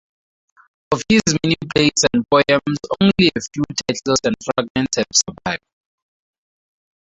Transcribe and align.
Of 0.93 1.03
his 1.09 1.21
many 1.43 1.57
plays 1.75 1.91
and 2.11 2.25
poems 2.27 2.79
only 2.99 3.29
a 3.35 3.39
few 3.53 3.63
titles 3.87 4.17
and 4.23 4.35
fragments 4.43 4.97
have 4.97 5.05
survived. 5.13 5.61